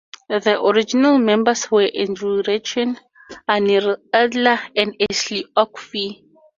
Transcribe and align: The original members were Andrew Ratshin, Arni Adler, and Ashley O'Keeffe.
The 0.29 0.59
original 0.59 1.19
members 1.19 1.69
were 1.69 1.83
Andrew 1.83 2.41
Ratshin, 2.41 2.97
Arni 3.47 3.79
Adler, 4.11 4.59
and 4.75 4.95
Ashley 5.11 5.45
O'Keeffe. 5.55 6.23